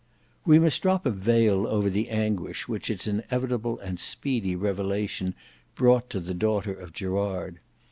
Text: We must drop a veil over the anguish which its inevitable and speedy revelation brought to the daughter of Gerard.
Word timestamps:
We 0.47 0.57
must 0.57 0.81
drop 0.81 1.05
a 1.05 1.11
veil 1.11 1.67
over 1.67 1.87
the 1.87 2.09
anguish 2.09 2.67
which 2.67 2.89
its 2.89 3.05
inevitable 3.05 3.77
and 3.77 3.99
speedy 3.99 4.55
revelation 4.55 5.35
brought 5.75 6.09
to 6.09 6.19
the 6.19 6.33
daughter 6.33 6.73
of 6.73 6.91
Gerard. 6.91 7.59